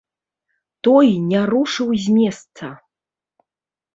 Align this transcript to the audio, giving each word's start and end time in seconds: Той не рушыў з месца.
Той 0.87 1.07
не 1.31 1.41
рушыў 1.51 1.89
з 2.05 2.15
месца. 2.17 2.65